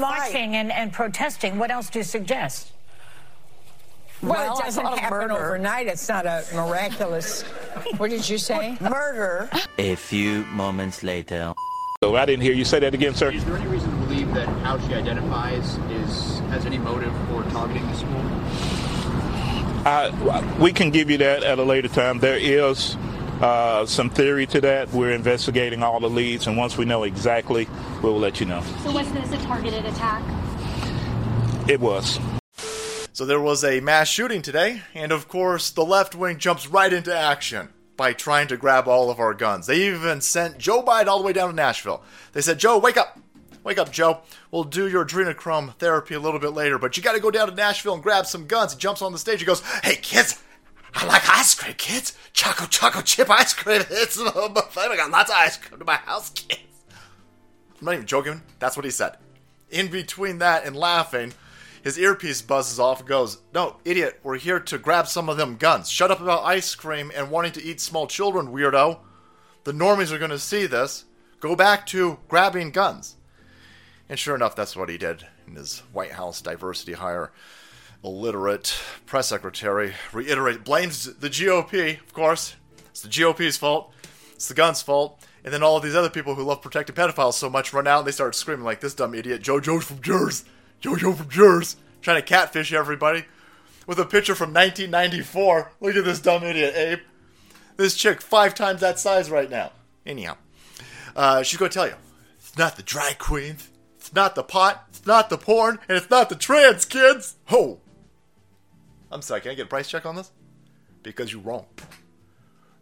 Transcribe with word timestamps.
marching 0.00 0.56
and, 0.56 0.72
and 0.72 0.92
protesting. 0.92 1.58
What 1.58 1.70
else 1.70 1.90
do 1.90 1.98
you 2.00 2.04
suggest? 2.04 2.72
Well, 4.22 4.32
Well, 4.32 4.58
it 4.58 4.64
doesn't 4.64 4.84
happen 4.84 5.28
murder. 5.28 5.32
overnight. 5.46 5.86
It's 5.86 6.08
not 6.08 6.26
a 6.26 6.44
miraculous. 6.54 7.42
what 7.96 8.10
did 8.10 8.28
you 8.28 8.36
say? 8.38 8.76
Murder. 8.80 9.48
A 9.78 9.94
few 9.94 10.44
moments 10.46 11.02
later. 11.02 11.54
So 12.02 12.16
I 12.16 12.24
didn't 12.26 12.42
hear 12.42 12.52
you 12.54 12.64
say 12.64 12.80
that 12.80 12.94
again, 12.94 13.14
sir. 13.14 13.30
Is 13.30 13.44
there 13.44 13.56
any 13.56 13.66
reason 13.68 13.90
to 13.90 13.96
believe 14.06 14.32
that 14.34 14.48
how 14.64 14.78
she 14.80 14.94
identifies 14.94 15.76
is 15.90 16.38
has 16.50 16.64
any 16.66 16.78
motive 16.78 17.12
for 17.28 17.42
targeting 17.50 17.86
the 17.86 17.94
school? 17.94 18.20
Uh, 19.86 20.54
we 20.60 20.72
can 20.72 20.90
give 20.90 21.10
you 21.10 21.16
that 21.18 21.42
at 21.42 21.58
a 21.58 21.62
later 21.62 21.88
time. 21.88 22.18
There 22.18 22.36
is 22.36 22.96
uh, 23.40 23.86
some 23.86 24.10
theory 24.10 24.46
to 24.46 24.60
that. 24.60 24.92
We're 24.92 25.12
investigating 25.12 25.82
all 25.82 26.00
the 26.00 26.10
leads, 26.10 26.46
and 26.46 26.56
once 26.56 26.76
we 26.76 26.84
know 26.84 27.04
exactly, 27.04 27.68
we 28.02 28.10
will 28.10 28.18
let 28.18 28.40
you 28.40 28.46
know. 28.46 28.62
So 28.82 28.92
was 28.92 29.10
this 29.12 29.32
a 29.32 29.38
targeted 29.38 29.84
attack? 29.86 30.22
It 31.68 31.80
was. 31.80 32.18
So 33.12 33.26
there 33.26 33.40
was 33.40 33.64
a 33.64 33.80
mass 33.80 34.08
shooting 34.08 34.42
today, 34.42 34.82
and 34.94 35.12
of 35.12 35.28
course, 35.28 35.70
the 35.70 35.84
left 35.84 36.14
wing 36.14 36.38
jumps 36.38 36.66
right 36.66 36.92
into 36.92 37.16
action 37.16 37.68
by 37.96 38.14
trying 38.14 38.48
to 38.48 38.56
grab 38.56 38.88
all 38.88 39.10
of 39.10 39.20
our 39.20 39.34
guns. 39.34 39.66
They 39.66 39.88
even 39.88 40.22
sent 40.22 40.56
Joe 40.56 40.82
Biden 40.82 41.06
all 41.06 41.18
the 41.18 41.24
way 41.26 41.34
down 41.34 41.50
to 41.50 41.54
Nashville. 41.54 42.02
They 42.32 42.40
said, 42.40 42.58
Joe, 42.58 42.78
wake 42.78 42.96
up. 42.96 43.18
Wake 43.62 43.76
up, 43.76 43.92
Joe. 43.92 44.20
We'll 44.50 44.64
do 44.64 44.88
your 44.88 45.04
adrenochrome 45.04 45.74
therapy 45.74 46.14
a 46.14 46.20
little 46.20 46.40
bit 46.40 46.54
later, 46.54 46.78
but 46.78 46.96
you 46.96 47.02
got 47.02 47.12
to 47.12 47.20
go 47.20 47.30
down 47.30 47.48
to 47.48 47.54
Nashville 47.54 47.92
and 47.92 48.02
grab 48.02 48.24
some 48.24 48.46
guns. 48.46 48.72
He 48.72 48.78
jumps 48.78 49.02
on 49.02 49.12
the 49.12 49.18
stage. 49.18 49.40
He 49.40 49.44
goes, 49.44 49.60
Hey, 49.84 49.96
kids, 49.96 50.42
I 50.94 51.06
like 51.06 51.28
ice 51.28 51.54
cream, 51.54 51.74
kids. 51.76 52.16
Choco, 52.32 52.66
choco 52.66 53.00
chip 53.00 53.30
ice 53.30 53.54
cream. 53.54 53.82
It's 53.90 54.18
my 54.18 54.48
buffet. 54.48 54.80
I 54.80 54.96
got 54.96 55.10
lots 55.10 55.30
of 55.30 55.36
ice 55.36 55.56
cream 55.56 55.78
to 55.78 55.84
my 55.84 55.96
house, 55.96 56.30
kids. 56.30 56.60
I'm 57.78 57.84
not 57.84 57.94
even 57.94 58.06
joking. 58.06 58.42
That's 58.58 58.76
what 58.76 58.84
he 58.84 58.90
said. 58.90 59.16
In 59.70 59.88
between 59.88 60.38
that 60.38 60.64
and 60.64 60.76
laughing, 60.76 61.32
his 61.82 61.98
earpiece 61.98 62.42
buzzes 62.42 62.78
off 62.78 63.00
and 63.00 63.08
goes, 63.08 63.38
No, 63.54 63.76
idiot, 63.84 64.20
we're 64.22 64.36
here 64.36 64.60
to 64.60 64.78
grab 64.78 65.06
some 65.06 65.28
of 65.28 65.36
them 65.36 65.56
guns. 65.56 65.88
Shut 65.88 66.10
up 66.10 66.20
about 66.20 66.44
ice 66.44 66.74
cream 66.74 67.10
and 67.14 67.30
wanting 67.30 67.52
to 67.52 67.62
eat 67.62 67.80
small 67.80 68.06
children, 68.06 68.48
weirdo. 68.48 68.98
The 69.64 69.72
normies 69.72 70.10
are 70.12 70.18
going 70.18 70.30
to 70.30 70.38
see 70.38 70.66
this. 70.66 71.04
Go 71.40 71.56
back 71.56 71.86
to 71.86 72.18
grabbing 72.28 72.70
guns. 72.70 73.16
And 74.08 74.18
sure 74.18 74.34
enough, 74.34 74.56
that's 74.56 74.76
what 74.76 74.88
he 74.88 74.98
did 74.98 75.26
in 75.46 75.54
his 75.54 75.80
White 75.92 76.12
House 76.12 76.42
diversity 76.42 76.92
hire. 76.94 77.32
Illiterate 78.02 78.78
press 79.04 79.28
secretary 79.28 79.94
reiterate 80.12 80.64
blames 80.64 81.04
the 81.16 81.28
GOP, 81.28 82.00
of 82.00 82.12
course. 82.14 82.54
It's 82.90 83.02
the 83.02 83.08
GOP's 83.08 83.56
fault. 83.56 83.92
It's 84.32 84.48
the 84.48 84.54
gun's 84.54 84.80
fault. 84.80 85.22
And 85.44 85.52
then 85.52 85.62
all 85.62 85.76
of 85.76 85.82
these 85.82 85.94
other 85.94 86.10
people 86.10 86.34
who 86.34 86.42
love 86.42 86.62
protecting 86.62 86.96
pedophiles 86.96 87.34
so 87.34 87.50
much 87.50 87.72
run 87.72 87.86
out 87.86 87.98
and 87.98 88.06
they 88.06 88.12
start 88.12 88.34
screaming 88.34 88.64
like 88.64 88.80
this 88.80 88.94
dumb 88.94 89.14
idiot, 89.14 89.42
JoJo's 89.42 89.84
from 89.84 89.98
Jerz. 89.98 90.44
JoJo 90.82 91.16
from 91.16 91.28
Jerz. 91.28 91.76
Trying 92.02 92.16
to 92.16 92.26
catfish 92.26 92.72
everybody. 92.72 93.24
With 93.86 93.98
a 93.98 94.06
picture 94.06 94.34
from 94.34 94.54
1994. 94.54 95.72
Look 95.80 95.96
at 95.96 96.04
this 96.04 96.20
dumb 96.20 96.42
idiot, 96.42 96.74
Abe. 96.74 97.00
This 97.76 97.94
chick, 97.94 98.20
five 98.20 98.54
times 98.54 98.80
that 98.80 98.98
size 98.98 99.30
right 99.30 99.50
now. 99.50 99.72
Anyhow, 100.04 100.36
uh, 101.16 101.42
she's 101.42 101.58
going 101.58 101.70
to 101.70 101.74
tell 101.74 101.86
you 101.86 101.94
it's 102.38 102.56
not 102.56 102.76
the 102.76 102.82
drag 102.82 103.18
queens, 103.18 103.68
it's 103.96 104.14
not 104.14 104.34
the 104.34 104.42
pot, 104.42 104.84
it's 104.88 105.06
not 105.06 105.30
the 105.30 105.38
porn, 105.38 105.78
and 105.88 105.96
it's 105.96 106.10
not 106.10 106.28
the 106.28 106.34
trans 106.34 106.84
kids. 106.84 107.36
Ho! 107.46 107.78
I'm 109.10 109.22
sorry, 109.22 109.40
can 109.40 109.52
I 109.52 109.54
get 109.54 109.66
a 109.66 109.68
price 109.68 109.88
check 109.88 110.06
on 110.06 110.16
this? 110.16 110.30
Because 111.02 111.32
you're 111.32 111.42
wrong. 111.42 111.66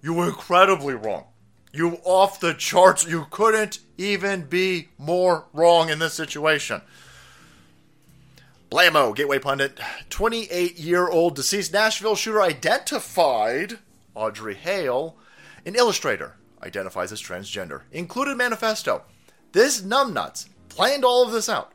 You 0.03 0.15
were 0.15 0.27
incredibly 0.27 0.95
wrong. 0.95 1.25
You 1.73 1.99
off 2.05 2.41
the 2.41 2.55
charts. 2.55 3.07
You 3.07 3.27
couldn't 3.31 3.81
even 3.97 4.43
be 4.43 4.89
more 4.99 5.47
wrong 5.53 5.91
in 5.91 5.99
this 5.99 6.15
situation. 6.15 6.83
Blammo, 8.71 9.15
Gateway 9.15 9.39
Pundit. 9.39 9.79
28 10.11 10.79
year 10.79 11.09
old 11.09 11.35
deceased 11.35 11.73
Nashville 11.73 12.17
shooter 12.17 12.43
identified 12.43 13.79
Audrey 14.15 14.55
Hale, 14.55 15.17
an 15.65 15.75
illustrator, 15.75 16.37
identifies 16.63 17.13
as 17.13 17.23
transgender. 17.23 17.83
Included 17.93 18.37
manifesto. 18.37 19.03
This 19.53 19.81
numbnuts 19.81 20.49
planned 20.69 21.05
all 21.05 21.25
of 21.25 21.33
this 21.33 21.49
out. 21.49 21.73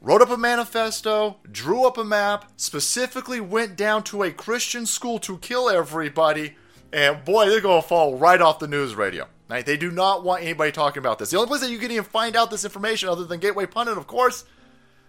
Wrote 0.00 0.22
up 0.22 0.30
a 0.30 0.36
manifesto, 0.36 1.38
drew 1.50 1.84
up 1.84 1.98
a 1.98 2.04
map, 2.04 2.52
specifically 2.56 3.40
went 3.40 3.76
down 3.76 4.04
to 4.04 4.22
a 4.22 4.30
Christian 4.30 4.86
school 4.86 5.18
to 5.20 5.38
kill 5.38 5.68
everybody, 5.68 6.54
and 6.92 7.24
boy, 7.24 7.48
they're 7.48 7.60
going 7.60 7.82
to 7.82 7.88
fall 7.88 8.16
right 8.16 8.40
off 8.40 8.60
the 8.60 8.68
news 8.68 8.94
radio. 8.94 9.26
Right? 9.48 9.66
They 9.66 9.76
do 9.76 9.90
not 9.90 10.24
want 10.24 10.42
anybody 10.42 10.70
talking 10.70 11.00
about 11.00 11.18
this. 11.18 11.30
The 11.30 11.38
only 11.38 11.48
place 11.48 11.62
that 11.62 11.70
you 11.70 11.78
can 11.78 11.90
even 11.90 12.04
find 12.04 12.36
out 12.36 12.50
this 12.50 12.64
information, 12.64 13.08
other 13.08 13.24
than 13.24 13.40
Gateway 13.40 13.66
Pundit, 13.66 13.96
of 13.98 14.06
course, 14.06 14.44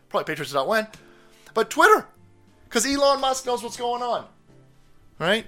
probably 0.07 0.25
Patriots.win, 0.25 0.87
but 1.53 1.69
Twitter, 1.69 2.07
because 2.63 2.85
Elon 2.85 3.21
Musk 3.21 3.45
knows 3.45 3.61
what's 3.61 3.77
going 3.77 4.01
on. 4.01 4.25
Right? 5.19 5.45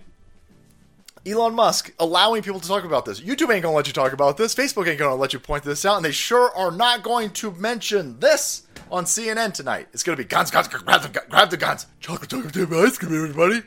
Elon 1.25 1.56
Musk 1.56 1.94
allowing 2.00 2.44
people 2.44 2.59
to 2.59 2.68
talk 2.68 2.84
about 2.84 3.06
this. 3.06 3.22
YouTube 3.22 3.53
ain't 3.53 3.63
gonna 3.63 3.75
let 3.75 3.88
you 3.88 3.94
talk 3.94 4.12
about 4.12 4.38
this. 4.38 4.53
Facebook 4.53 4.88
ain't 4.88 5.00
gonna 5.00 5.16
let 5.16 5.34
you 5.34 5.40
point 5.40 5.63
this 5.63 5.85
out, 5.85 5.96
and 5.96 6.06
they 6.06 6.12
sure 6.12 6.51
are 6.56 6.72
not 6.72 7.01
going 7.03 7.30
to 7.31 7.51
mention 7.51 8.19
this 8.19 8.68
on 8.91 9.06
CNN 9.06 9.53
tonight. 9.53 9.88
It's 9.94 10.03
gonna 10.03 10.18
be 10.18 10.25
guns, 10.25 10.52
guns, 10.52 10.68
grab 10.68 11.02
the, 11.02 11.24
grab 11.29 11.50
the 11.50 11.57
guns. 11.57 11.88
Chocolate, 12.00 12.29
chocolate, 12.29 12.53
chip 12.53 12.72
ice 12.72 12.97
cream, 12.97 13.16
everybody. 13.16 13.63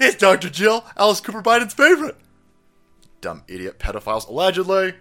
It's 0.00 0.16
Dr. 0.16 0.48
Jill, 0.48 0.84
Alice 0.96 1.20
Cooper 1.20 1.42
Biden's 1.42 1.74
favorite. 1.74 2.16
Dumb 3.20 3.44
idiot 3.46 3.78
pedophiles, 3.78 4.26
allegedly. 4.26 4.94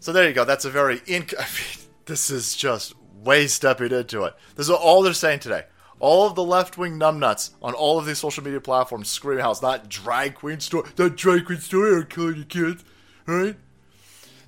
So 0.00 0.12
there 0.12 0.26
you 0.26 0.34
go. 0.34 0.44
That's 0.44 0.64
a 0.64 0.70
very 0.70 1.00
inc. 1.00 1.34
I 1.38 1.42
mean, 1.42 1.86
this 2.06 2.30
is 2.30 2.56
just 2.56 2.94
way 3.22 3.46
stepping 3.46 3.92
into 3.92 4.24
it. 4.24 4.34
This 4.54 4.66
is 4.66 4.70
all 4.70 5.02
they're 5.02 5.12
saying 5.12 5.40
today. 5.40 5.64
All 5.98 6.26
of 6.26 6.34
the 6.34 6.44
left 6.44 6.76
wing 6.76 6.98
numbnuts 6.98 7.50
on 7.62 7.74
all 7.74 7.98
of 7.98 8.06
these 8.06 8.18
social 8.18 8.44
media 8.44 8.60
platforms 8.60 9.08
screaming 9.08 9.42
how 9.42 9.50
it's 9.50 9.62
not 9.62 9.88
drag 9.88 10.34
queen 10.34 10.60
story. 10.60 10.88
That 10.96 11.16
drag 11.16 11.46
queen 11.46 11.58
story 11.58 11.94
are 11.94 12.04
killing 12.04 12.36
your 12.36 12.44
kids, 12.44 12.84
right? 13.26 13.56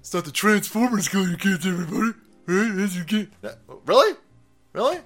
It's 0.01 0.13
not 0.13 0.25
the 0.25 0.31
Transformers 0.31 1.09
killing 1.09 1.31
your 1.31 1.39
kids, 1.39 1.67
everybody. 1.67 2.13
Kid. 2.49 3.31
Really? 3.87 4.17
Really? 4.73 4.99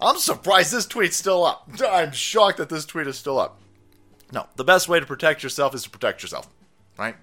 I'm 0.00 0.16
surprised 0.16 0.72
this 0.72 0.86
tweet's 0.86 1.16
still 1.16 1.44
up. 1.44 1.68
I'm 1.88 2.12
shocked 2.12 2.58
that 2.58 2.68
this 2.68 2.86
tweet 2.86 3.06
is 3.06 3.18
still 3.18 3.38
up. 3.38 3.60
No, 4.32 4.46
the 4.56 4.64
best 4.64 4.88
way 4.88 4.98
to 4.98 5.06
protect 5.06 5.42
yourself 5.42 5.74
is 5.74 5.82
to 5.84 5.90
protect 5.90 6.22
yourself, 6.22 6.48
right? 6.98 7.14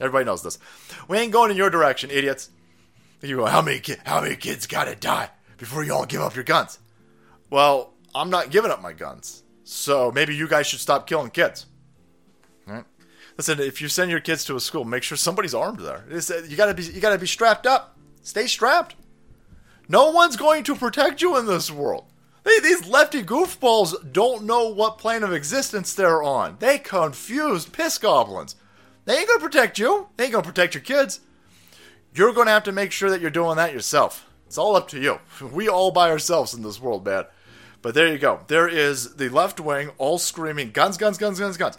Everybody 0.00 0.24
knows 0.24 0.42
this. 0.42 0.58
We 1.06 1.18
ain't 1.18 1.32
going 1.32 1.50
in 1.50 1.56
your 1.58 1.68
direction, 1.68 2.10
idiots. 2.10 2.48
You 3.20 3.36
go, 3.36 3.46
how 3.46 3.60
many 3.60 3.80
ki- 3.80 3.96
how 4.04 4.22
many 4.22 4.36
kids 4.36 4.66
gotta 4.66 4.94
die 4.94 5.28
before 5.58 5.84
you 5.84 5.92
all 5.92 6.06
give 6.06 6.22
up 6.22 6.34
your 6.34 6.44
guns? 6.44 6.78
Well, 7.50 7.92
I'm 8.14 8.30
not 8.30 8.50
giving 8.50 8.70
up 8.70 8.80
my 8.80 8.94
guns, 8.94 9.42
so 9.64 10.10
maybe 10.10 10.34
you 10.34 10.48
guys 10.48 10.66
should 10.66 10.80
stop 10.80 11.06
killing 11.06 11.30
kids. 11.30 11.66
Right? 12.66 12.84
Listen, 13.36 13.60
if 13.60 13.82
you 13.82 13.88
send 13.88 14.10
your 14.10 14.20
kids 14.20 14.44
to 14.46 14.56
a 14.56 14.60
school, 14.60 14.84
make 14.84 15.02
sure 15.02 15.18
somebody's 15.18 15.54
armed 15.54 15.80
there. 15.80 16.04
It's, 16.08 16.30
uh, 16.30 16.42
you 16.48 16.56
gotta 16.56 16.72
be 16.74 16.84
you 16.84 17.00
gotta 17.00 17.18
be 17.18 17.26
strapped 17.26 17.66
up. 17.66 17.97
Stay 18.28 18.46
strapped. 18.46 18.94
No 19.88 20.10
one's 20.10 20.36
going 20.36 20.62
to 20.64 20.76
protect 20.76 21.22
you 21.22 21.38
in 21.38 21.46
this 21.46 21.70
world. 21.70 22.04
They, 22.44 22.60
these 22.60 22.86
lefty 22.86 23.22
goofballs 23.22 24.12
don't 24.12 24.44
know 24.44 24.68
what 24.68 24.98
plane 24.98 25.22
of 25.22 25.32
existence 25.32 25.94
they're 25.94 26.22
on. 26.22 26.56
They 26.58 26.76
confused 26.76 27.72
piss 27.72 27.96
goblins. 27.96 28.54
They 29.06 29.16
ain't 29.16 29.28
gonna 29.28 29.40
protect 29.40 29.78
you. 29.78 30.08
They 30.18 30.24
ain't 30.24 30.34
gonna 30.34 30.46
protect 30.46 30.74
your 30.74 30.82
kids. 30.82 31.20
You're 32.12 32.34
gonna 32.34 32.50
have 32.50 32.64
to 32.64 32.72
make 32.72 32.92
sure 32.92 33.08
that 33.08 33.22
you're 33.22 33.30
doing 33.30 33.56
that 33.56 33.72
yourself. 33.72 34.26
It's 34.46 34.58
all 34.58 34.76
up 34.76 34.88
to 34.88 35.00
you. 35.00 35.20
We 35.50 35.66
all 35.66 35.90
by 35.90 36.10
ourselves 36.10 36.52
in 36.52 36.62
this 36.62 36.78
world, 36.78 37.06
man. 37.06 37.24
But 37.80 37.94
there 37.94 38.12
you 38.12 38.18
go. 38.18 38.40
There 38.48 38.68
is 38.68 39.14
the 39.14 39.30
left 39.30 39.58
wing 39.58 39.88
all 39.96 40.18
screaming 40.18 40.72
guns, 40.72 40.98
guns, 40.98 41.16
guns, 41.16 41.40
guns, 41.40 41.56
guns. 41.56 41.78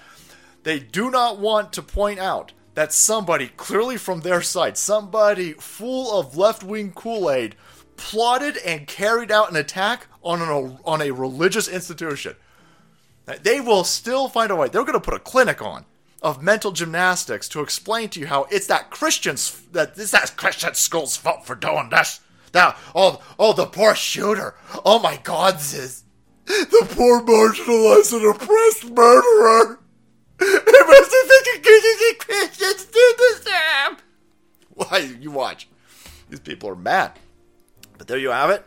They 0.63 0.79
do 0.79 1.11
not 1.11 1.37
want 1.37 1.73
to 1.73 1.83
point 1.83 2.17
out 2.17 2.53
that 2.79 2.94
somebody 2.94 3.50
clearly 3.57 3.97
from 3.97 4.22
their 4.22 4.41
side, 4.41 4.78
somebody 4.78 5.51
full 5.51 6.17
of 6.17 6.38
left 6.38 6.63
wing 6.63 6.94
Kool 6.94 7.29
Aid, 7.29 7.57
plotted 7.97 8.56
and 8.56 8.87
carried 8.87 9.34
out 9.34 9.52
an 9.52 9.58
attack 9.58 10.08
on 10.23 10.41
an, 10.41 10.78
on 10.85 11.02
a 11.02 11.11
religious 11.11 11.67
institution. 11.67 12.37
They 13.43 13.59
will 13.59 13.84
still 13.84 14.29
find 14.29 14.49
a 14.49 14.55
way. 14.55 14.70
They're 14.70 14.85
going 14.85 14.93
to 14.93 15.02
put 15.02 15.14
a 15.14 15.20
clinic 15.20 15.61
on 15.61 15.84
of 16.22 16.41
mental 16.41 16.72
gymnastics 16.72 17.49
to 17.49 17.59
explain 17.59 18.08
to 18.11 18.20
you 18.22 18.28
how 18.28 18.47
it's 18.49 18.67
that 18.67 18.91
Christians 18.91 19.61
that 19.73 19.97
it's 19.97 20.11
that 20.11 20.37
Christian 20.37 20.73
school's 20.73 21.17
fault 21.17 21.46
for 21.46 21.55
doing 21.55 21.90
this. 21.90 22.22
Now, 22.53 22.78
oh, 22.96 23.22
oh, 23.37 23.52
the 23.52 23.66
poor 23.66 23.93
shooter. 23.93 24.55
Oh 24.85 24.99
my 24.99 25.20
God, 25.22 25.55
this 25.55 26.05
the 26.46 26.87
poor 26.91 27.22
marginalized 27.23 28.14
and 28.14 28.34
oppressed 28.34 28.90
murderer. 28.90 29.79
Do. 30.40 30.46
Why 34.70 34.97
you 35.20 35.32
watch? 35.32 35.68
These 36.30 36.40
people 36.40 36.70
are 36.70 36.76
mad. 36.76 37.14
But 37.97 38.08
there 38.08 38.18
you 38.18 38.30
have 38.30 38.50
it. 38.50 38.66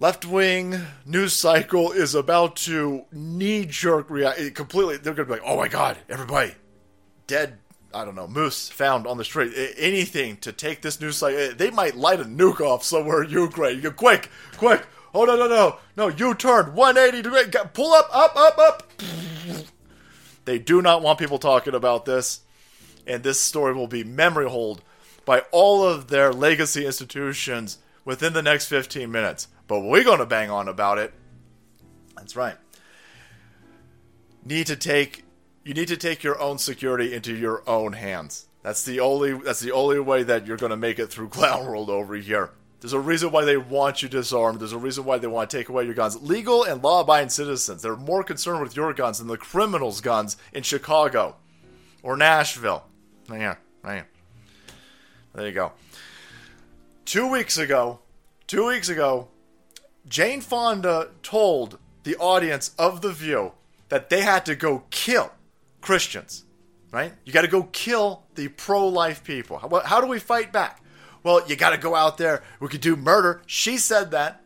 Left 0.00 0.24
wing 0.24 0.80
news 1.06 1.32
cycle 1.32 1.92
is 1.92 2.14
about 2.14 2.56
to 2.56 3.04
knee 3.12 3.64
jerk 3.66 4.10
react 4.10 4.54
completely. 4.54 4.96
They're 4.96 5.14
going 5.14 5.28
to 5.28 5.34
be 5.34 5.40
like, 5.40 5.48
oh 5.48 5.56
my 5.56 5.68
God, 5.68 5.98
everybody, 6.08 6.54
dead 7.26 7.58
I 7.94 8.04
don't 8.06 8.14
know, 8.14 8.26
moose 8.26 8.68
found 8.70 9.06
on 9.06 9.18
the 9.18 9.24
street, 9.24 9.52
anything 9.76 10.38
to 10.38 10.50
take 10.52 10.80
this 10.80 10.98
news 11.00 11.18
site. 11.18 11.34
eh, 11.34 11.52
They 11.54 11.70
might 11.70 11.94
light 11.94 12.20
a 12.20 12.24
nuke 12.24 12.60
off 12.60 12.82
somewhere 12.84 13.22
in 13.22 13.30
Ukraine. 13.30 13.82
You 13.82 13.90
quick, 13.90 14.30
quick. 14.56 14.86
Oh, 15.14 15.24
no, 15.24 15.36
no, 15.36 15.46
no. 15.46 15.76
No, 15.94 16.08
U 16.08 16.34
turn 16.34 16.74
180 16.74 17.22
degree. 17.22 17.60
Pull 17.74 17.92
up, 17.92 18.08
up, 18.14 18.34
up, 18.34 18.58
up. 18.58 18.90
They 20.44 20.58
do 20.58 20.82
not 20.82 21.02
want 21.02 21.18
people 21.18 21.38
talking 21.38 21.74
about 21.74 22.04
this. 22.04 22.40
And 23.06 23.22
this 23.22 23.40
story 23.40 23.74
will 23.74 23.88
be 23.88 24.04
memory 24.04 24.48
hold 24.48 24.82
by 25.24 25.40
all 25.50 25.86
of 25.86 26.08
their 26.08 26.32
legacy 26.32 26.86
institutions 26.86 27.78
within 28.04 28.32
the 28.32 28.42
next 28.42 28.66
15 28.66 29.10
minutes. 29.10 29.48
But 29.66 29.80
we're 29.80 30.04
going 30.04 30.18
to 30.18 30.26
bang 30.26 30.50
on 30.50 30.68
about 30.68 30.98
it. 30.98 31.12
That's 32.16 32.36
right. 32.36 32.56
Need 34.44 34.66
to 34.68 34.76
take 34.76 35.24
you 35.64 35.74
need 35.74 35.88
to 35.88 35.96
take 35.96 36.24
your 36.24 36.40
own 36.40 36.58
security 36.58 37.14
into 37.14 37.34
your 37.34 37.62
own 37.68 37.92
hands. 37.92 38.48
That's 38.62 38.84
the 38.84 39.00
only 39.00 39.32
that's 39.32 39.60
the 39.60 39.72
only 39.72 40.00
way 40.00 40.22
that 40.24 40.46
you're 40.46 40.56
going 40.56 40.70
to 40.70 40.76
make 40.76 40.98
it 40.98 41.08
through 41.08 41.28
Clown 41.30 41.66
World 41.66 41.90
over 41.90 42.14
here. 42.14 42.50
There's 42.82 42.92
a 42.94 42.98
reason 42.98 43.30
why 43.30 43.44
they 43.44 43.56
want 43.56 44.02
you 44.02 44.08
disarmed. 44.08 44.58
There's 44.58 44.72
a 44.72 44.78
reason 44.78 45.04
why 45.04 45.18
they 45.18 45.28
want 45.28 45.48
to 45.48 45.56
take 45.56 45.68
away 45.68 45.84
your 45.84 45.94
guns. 45.94 46.20
Legal 46.20 46.64
and 46.64 46.82
law-abiding 46.82 47.28
citizens. 47.28 47.80
They're 47.80 47.94
more 47.94 48.24
concerned 48.24 48.60
with 48.60 48.74
your 48.74 48.92
guns 48.92 49.18
than 49.18 49.28
the 49.28 49.36
criminals' 49.36 50.00
guns 50.00 50.36
in 50.52 50.64
Chicago 50.64 51.36
or 52.02 52.16
Nashville. 52.16 52.82
Here, 53.28 53.56
right. 53.84 54.02
There 55.32 55.46
you 55.46 55.52
go. 55.52 55.70
Two 57.04 57.30
weeks 57.30 57.56
ago, 57.56 58.00
two 58.48 58.66
weeks 58.66 58.88
ago, 58.88 59.28
Jane 60.08 60.40
Fonda 60.40 61.10
told 61.22 61.78
the 62.02 62.16
audience 62.16 62.74
of 62.80 63.00
The 63.00 63.12
View 63.12 63.52
that 63.90 64.10
they 64.10 64.22
had 64.22 64.44
to 64.46 64.56
go 64.56 64.82
kill 64.90 65.30
Christians, 65.80 66.46
right? 66.90 67.12
You 67.24 67.32
got 67.32 67.42
to 67.42 67.48
go 67.48 67.68
kill 67.70 68.24
the 68.34 68.48
pro 68.48 68.88
life 68.88 69.22
people. 69.22 69.58
How, 69.58 69.68
how 69.84 70.00
do 70.00 70.08
we 70.08 70.18
fight 70.18 70.52
back? 70.52 70.81
Well, 71.22 71.46
you 71.46 71.56
got 71.56 71.70
to 71.70 71.78
go 71.78 71.94
out 71.94 72.18
there. 72.18 72.42
We 72.60 72.68
could 72.68 72.80
do 72.80 72.96
murder. 72.96 73.42
She 73.46 73.78
said 73.78 74.10
that. 74.10 74.42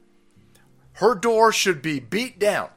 Her 0.94 1.14
door 1.14 1.52
should 1.52 1.82
be 1.82 2.00
beat 2.00 2.38
down 2.38 2.70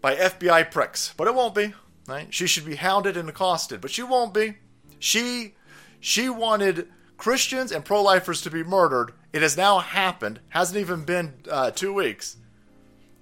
by 0.00 0.16
FBI 0.16 0.70
pricks, 0.70 1.14
but 1.16 1.28
it 1.28 1.34
won't 1.34 1.54
be, 1.54 1.74
right? 2.08 2.32
She 2.34 2.46
should 2.46 2.66
be 2.66 2.74
hounded 2.76 3.16
and 3.16 3.28
accosted, 3.28 3.80
but 3.80 3.90
she 3.90 4.02
won't 4.02 4.34
be. 4.34 4.56
She 4.98 5.54
she 6.00 6.28
wanted 6.28 6.88
Christians 7.16 7.72
and 7.72 7.84
pro-lifers 7.84 8.42
to 8.42 8.50
be 8.50 8.64
murdered. 8.64 9.12
It 9.32 9.42
has 9.42 9.56
now 9.56 9.78
happened. 9.78 10.40
Hasn't 10.50 10.78
even 10.78 11.04
been 11.04 11.34
uh, 11.50 11.70
two 11.70 11.92
weeks, 11.92 12.36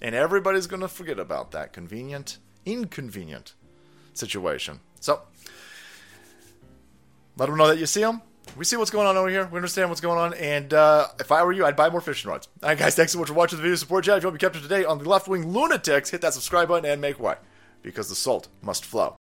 and 0.00 0.14
everybody's 0.14 0.66
going 0.66 0.82
to 0.82 0.88
forget 0.88 1.18
about 1.18 1.50
that 1.52 1.72
convenient, 1.72 2.38
inconvenient 2.64 3.54
situation. 4.14 4.80
So 5.00 5.20
let 7.36 7.46
them 7.46 7.58
know 7.58 7.68
that 7.68 7.78
you 7.78 7.86
see 7.86 8.00
them. 8.00 8.22
We 8.56 8.64
see 8.64 8.76
what's 8.76 8.91
going 8.91 9.06
on 9.06 9.17
over 9.17 9.29
here. 9.29 9.46
We 9.46 9.56
understand 9.56 9.88
what's 9.88 10.00
going 10.00 10.19
on. 10.19 10.35
And 10.35 10.73
uh, 10.73 11.08
if 11.19 11.32
I 11.32 11.43
were 11.43 11.52
you, 11.52 11.64
I'd 11.67 11.76
buy 11.76 11.91
more 11.91 12.00
fishing 12.00 12.31
rods. 12.31 12.49
All 12.62 12.69
right, 12.69 12.79
guys, 12.79 12.94
thanks 12.94 13.12
so 13.12 13.19
much 13.19 13.29
for 13.29 13.35
watching 13.35 13.58
the 13.58 13.62
video. 13.62 13.76
Support 13.76 14.05
chat. 14.05 14.19
If 14.19 14.23
you 14.23 14.29
want 14.29 14.41
to 14.41 14.44
be 14.44 14.46
kept 14.46 14.56
up 14.56 14.62
to 14.62 14.69
date 14.69 14.87
on 14.87 14.99
the 14.99 15.08
left 15.08 15.29
wing 15.29 15.52
lunatics, 15.52 16.11
hit 16.11 16.20
that 16.20 16.35
subscribe 16.35 16.69
button 16.69 16.88
and 16.88 17.00
make 17.00 17.19
way 17.19 17.37
because 17.82 18.08
the 18.08 18.14
salt 18.14 18.49
must 18.62 18.85
flow. 18.85 19.17